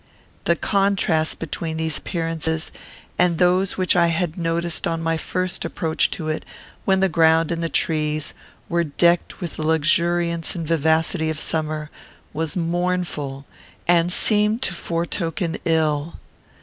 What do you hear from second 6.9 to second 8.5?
the ground and the trees